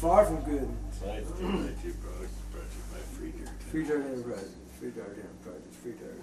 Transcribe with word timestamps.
far 0.00 0.24
from 0.24 0.40
good. 0.40 0.66
Besides 0.92 1.30
two 1.38 1.92
projects, 2.00 2.32
by 2.90 2.98
Free 3.18 3.32
Dirt. 3.32 3.50
Free 3.70 3.84
Dirt 3.84 4.06
Enterprises, 4.06 4.54
Free 4.78 4.90
Dirt 4.90 5.18
Enterprises, 5.18 5.76
Free 5.82 5.92
Dirt 5.92 6.16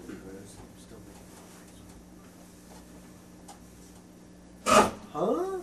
Huh? 5.13 5.59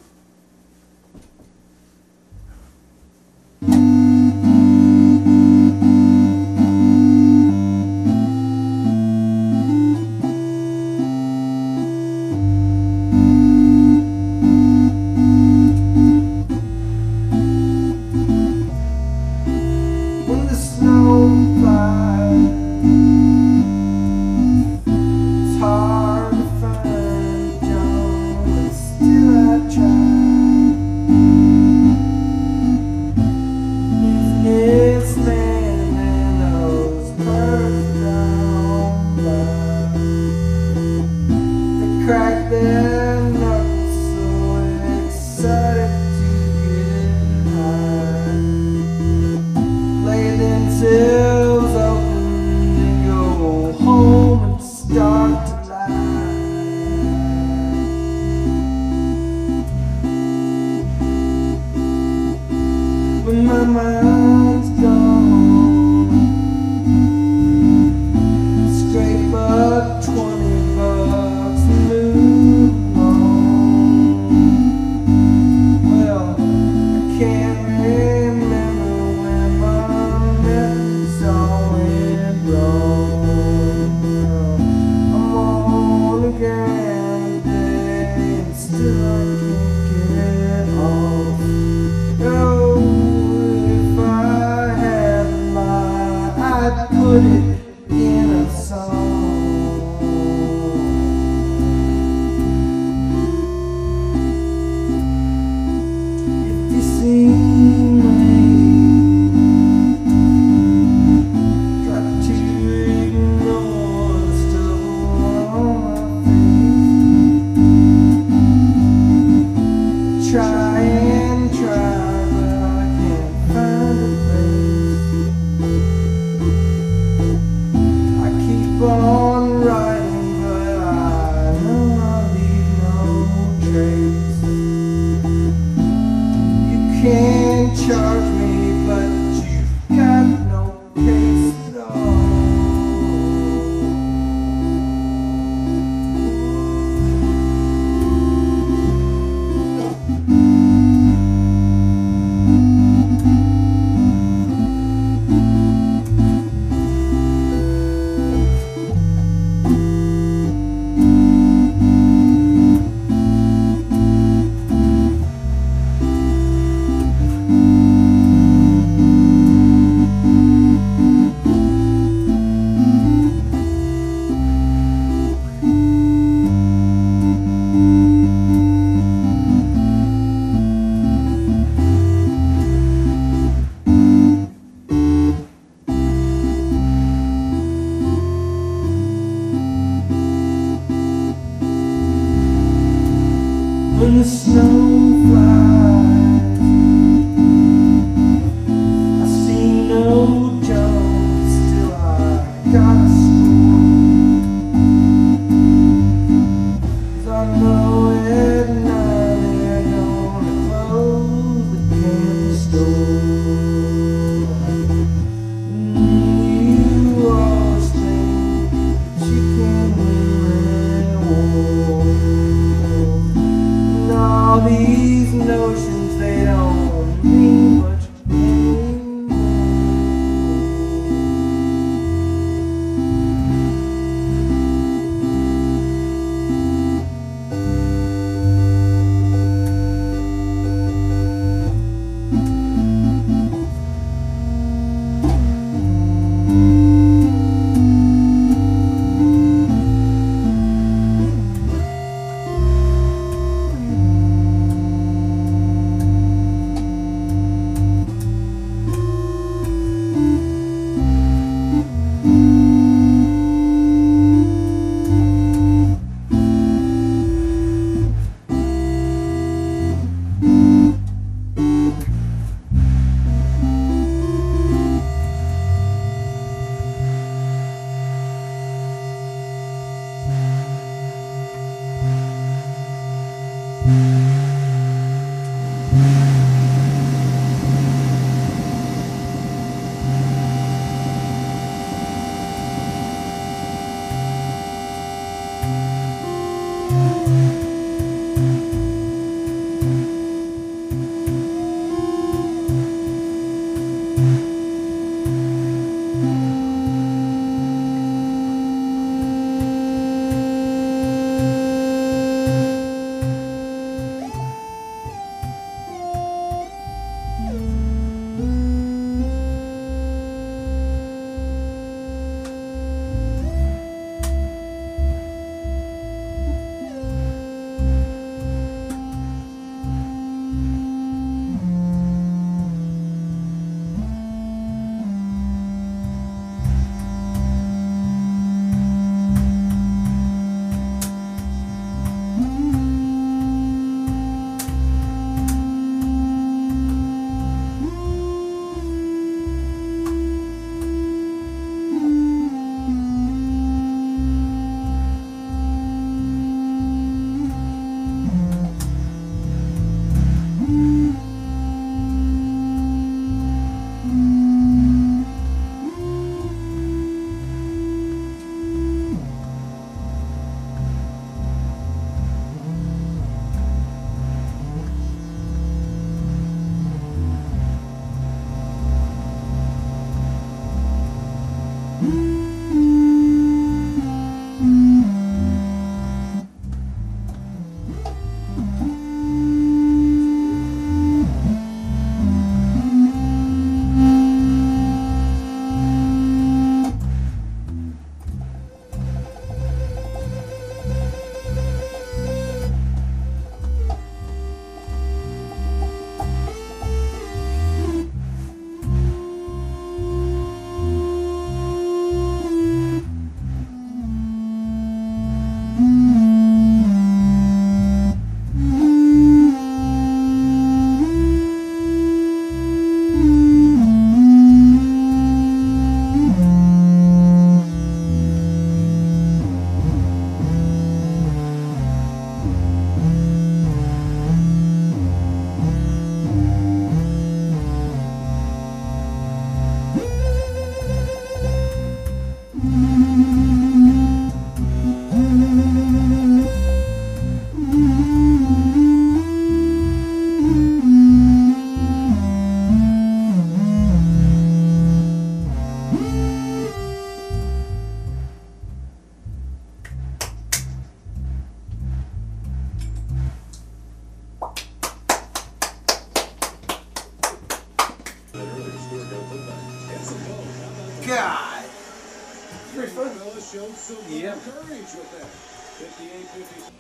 Courage 474.45 474.93
with 474.95 475.11
that. 475.19 475.27
58 475.27 476.29
56. 476.29 476.71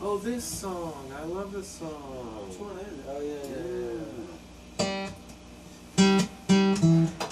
Oh, 0.00 0.18
this 0.18 0.44
song. 0.44 1.12
I 1.16 1.22
love 1.24 1.52
this 1.52 1.68
song. 1.68 2.48
Which 2.48 2.58
one 2.58 2.78
is 2.78 2.98
it? 2.98 3.04
Oh, 3.08 3.20
yeah. 3.20 3.36
yeah. 4.78 5.10
yeah. 5.98 7.10
yeah. 7.20 7.25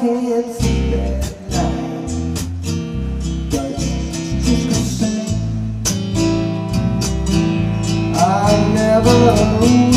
can't 0.00 0.46
see 0.60 0.90
that 0.90 1.24
light. 1.50 2.08
But 3.50 3.72
can 4.44 4.70
I 8.14 8.52
never 8.74 9.87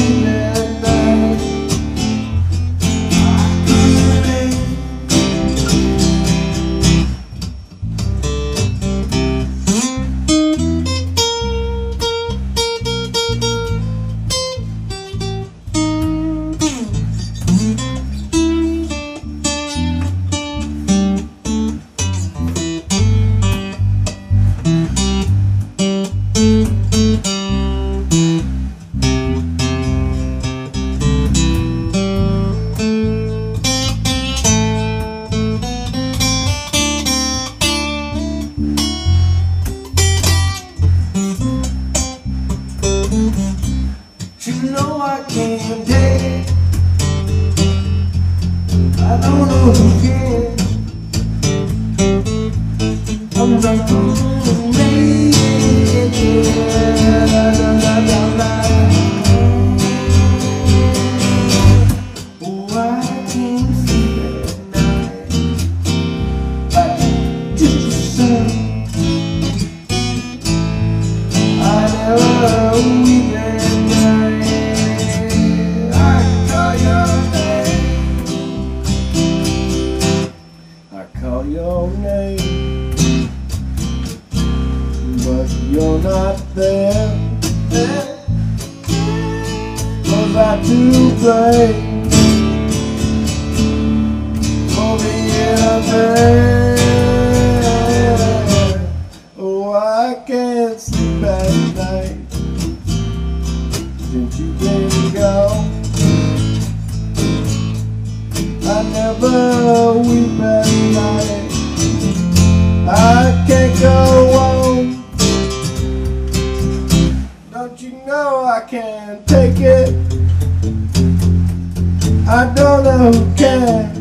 I 122.34 122.46
don't 122.56 122.84
know 122.86 123.12
who 123.12 123.36
cares 123.36 123.92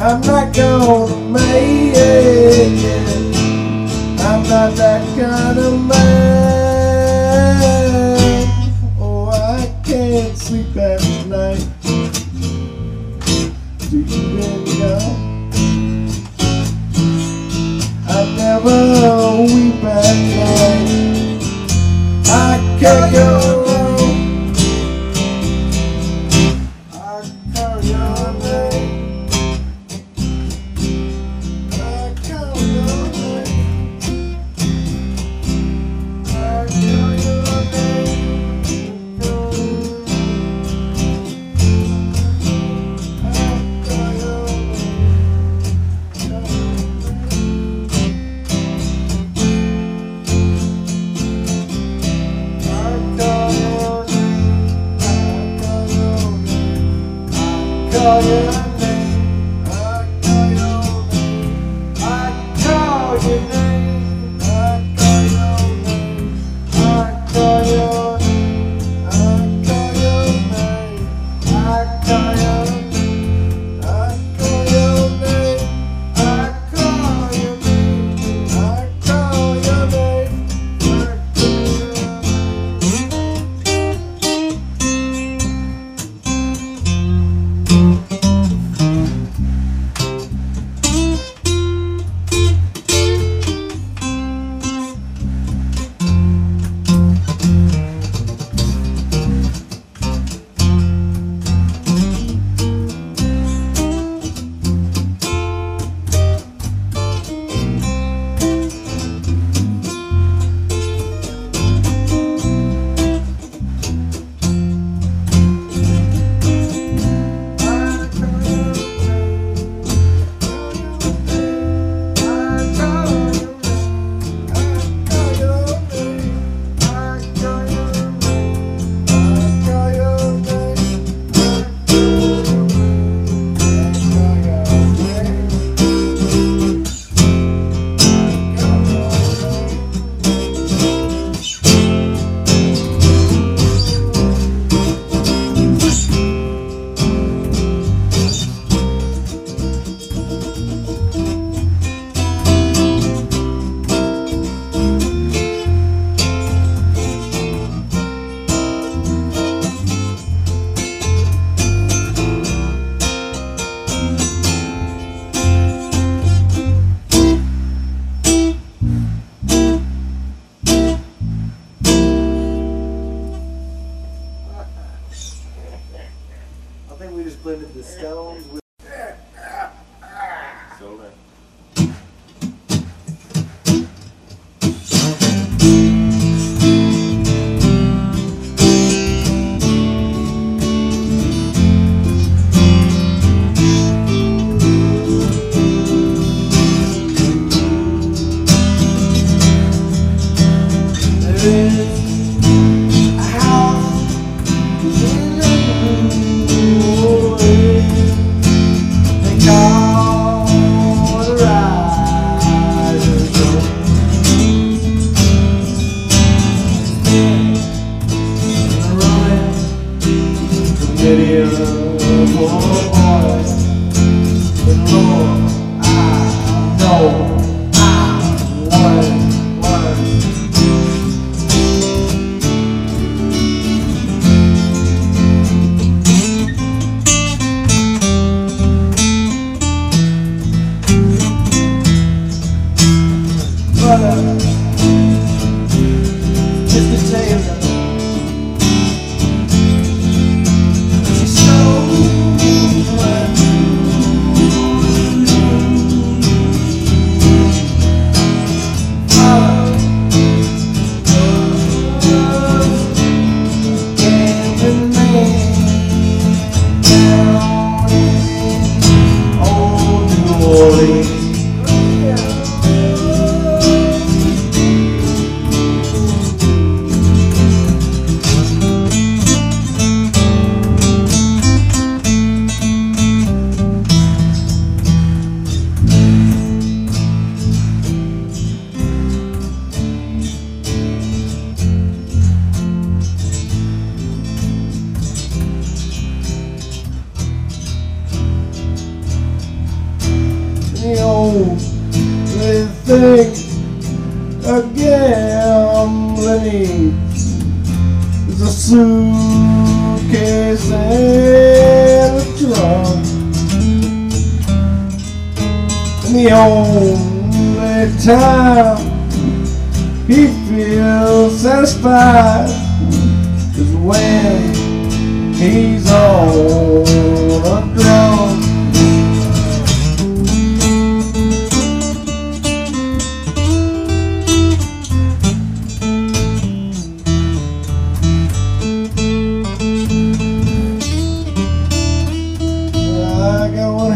I'm 0.00 0.20
not 0.20 0.54
gonna 0.54 1.16
make 1.32 1.96
it. 1.96 2.86
I'm 4.20 4.44
not 4.44 4.76
that 4.76 5.02
kind 5.18 5.58
of 5.58 5.72
man. 5.84 5.98
Oh, 9.00 9.30
I 9.30 9.66
can't 9.84 10.38
sleep 10.38 10.76
at 10.76 11.02
night. 11.26 11.66
Do 13.90 13.98
you 13.98 14.22
really 14.36 14.78
know? 14.78 15.00
I 18.06 18.10
never 18.36 18.78
weep 19.42 19.82
at 19.82 20.16
night. 20.38 21.42
I 22.28 22.78
can't 22.78 23.12
go 23.12 23.47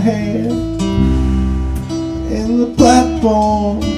I 0.03 0.05
hand 0.05 0.83
in 2.33 2.59
the 2.59 2.75
platform, 2.77 3.92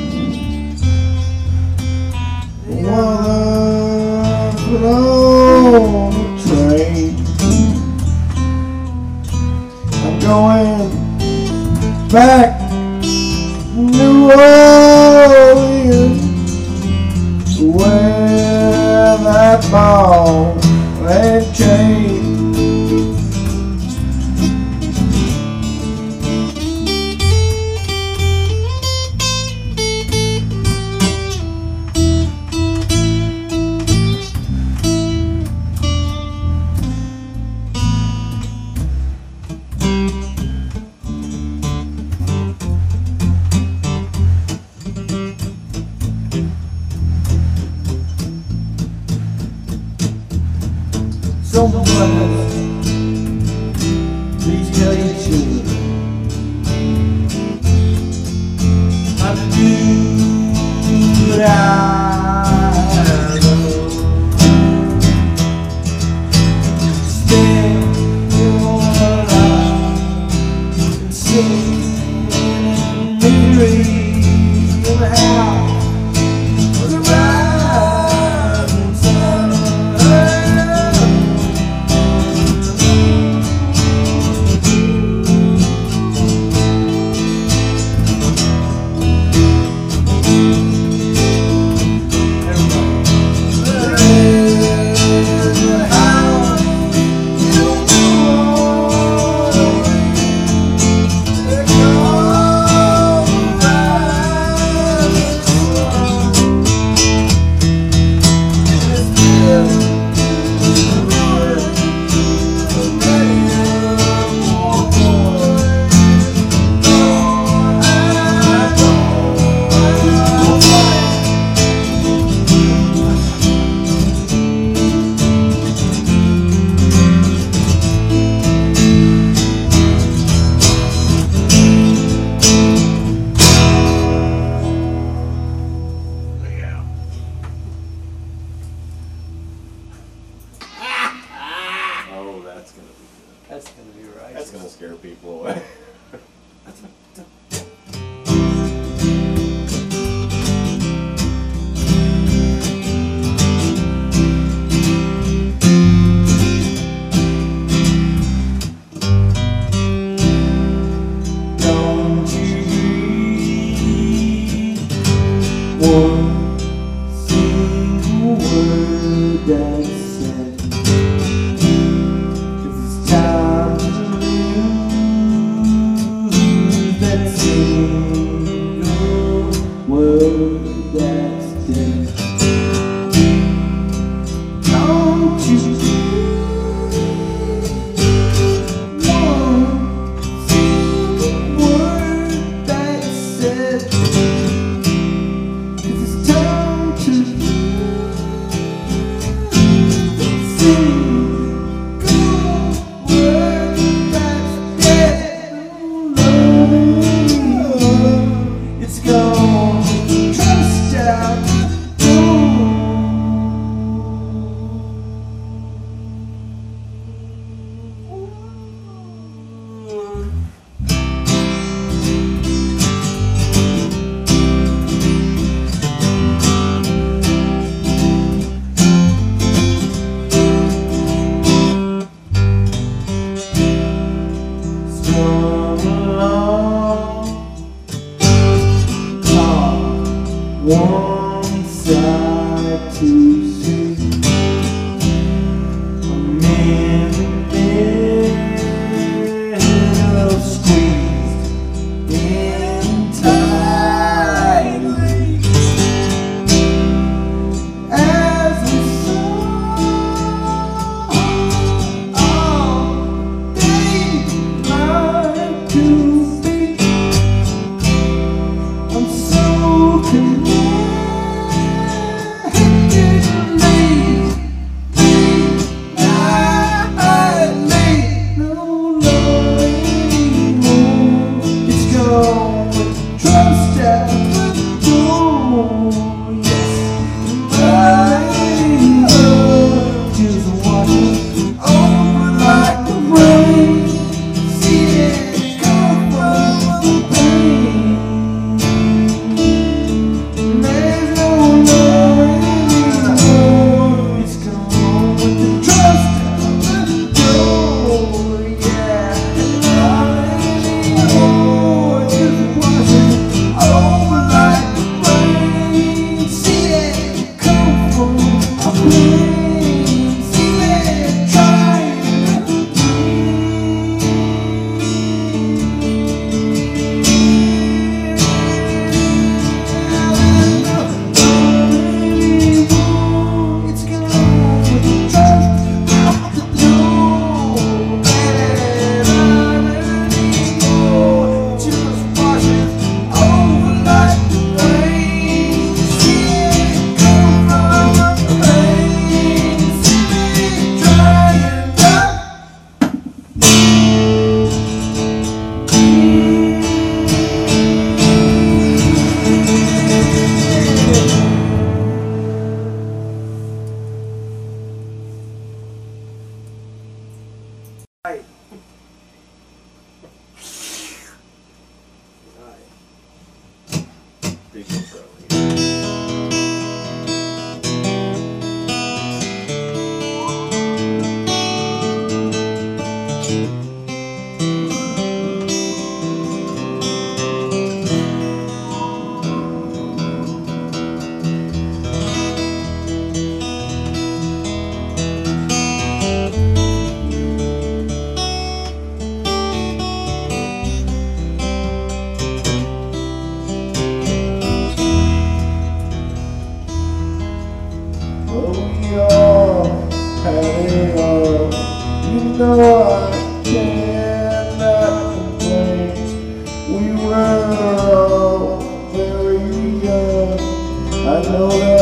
know 421.39 421.49
that 421.49 421.74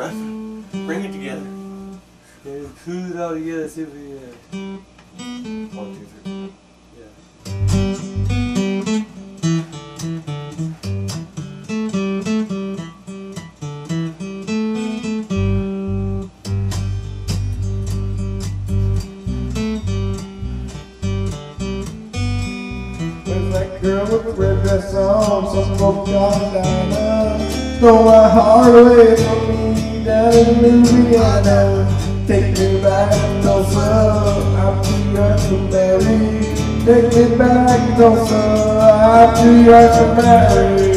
Ref, 0.00 0.14
bring 0.86 1.04
it 1.04 1.12
together. 1.12 1.46
Yeah, 2.42 2.66
put 2.86 2.94
it 2.94 3.20
all 3.20 3.34
together, 3.34 3.68
see 3.68 3.82
if 3.82 3.92
we, 3.92 4.16
uh, 4.16 4.78
One, 5.76 5.94
two, 5.94 6.06
three. 6.06 6.29
To 39.42 40.14
marry. 40.16 40.76
Little 40.76 40.89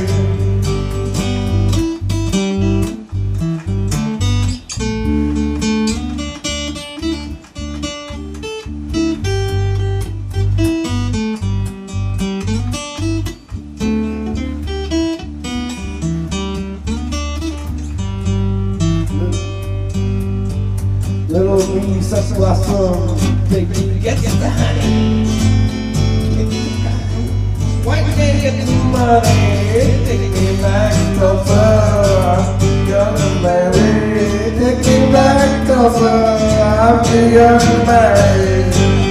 take 34.63 34.77
me 34.85 35.11
back 35.11 35.67
Tulsa. 35.67 36.37
I'm 36.81 37.33
young 37.33 37.61
and 37.61 37.87
married. 37.87 39.02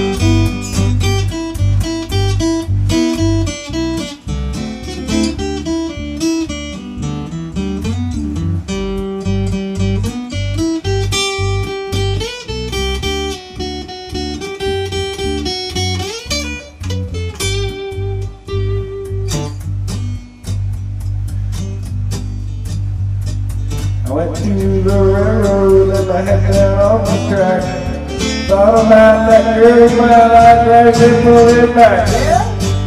It 31.63 31.75
back. 31.75 32.07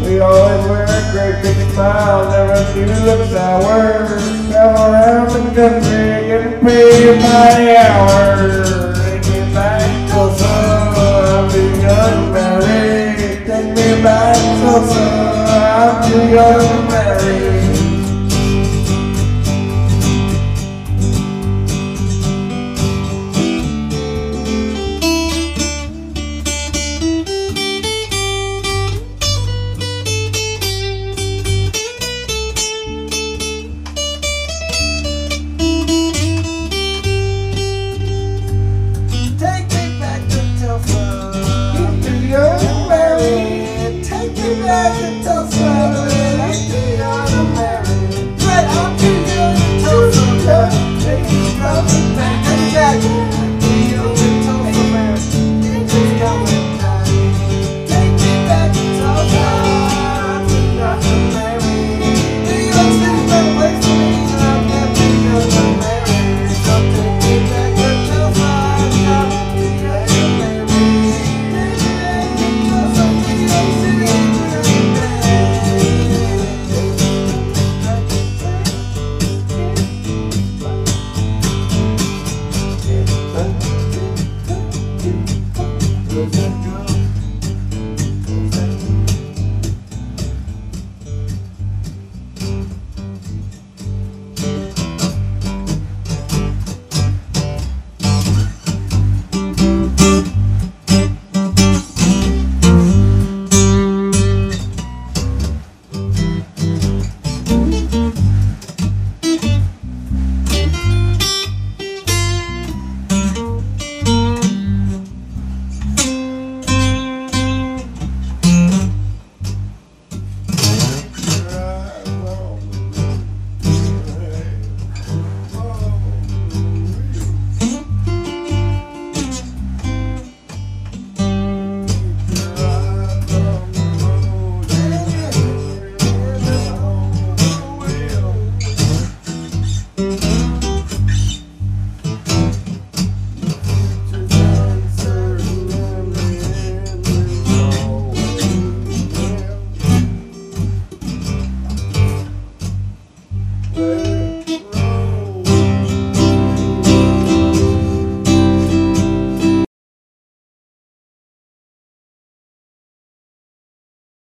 We 0.03 0.21
always 0.21 0.67
wear 0.69 0.85
a 0.85 1.13
great 1.13 1.43
big 1.43 1.57
smile, 1.73 2.31
never 2.31 2.61
knew 2.75 2.87
look 3.05 3.29
sour. 3.31 4.07
Travel 4.51 4.93
around 4.93 5.29
the 5.31 5.41
country, 5.55 6.29
getting 6.29 6.61
paid 6.61 7.19
by 7.23 7.49
the 7.59 7.77
hour. 7.79 8.95
Take 8.95 9.25
me 9.33 9.41
back 9.55 9.89
to 10.11 10.21
I'm 10.47 11.51
too 11.51 11.69
young 11.81 12.33
marry. 12.33 13.17
Take 13.47 13.71
me 13.77 14.03
back 14.03 14.37
to 14.61 14.75
I'm 15.49 16.11
too 16.11 16.23
young 16.35 16.89
to 16.91 17.16